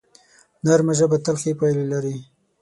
[0.65, 2.17] نرمه ژبه تل ښې پایلې لري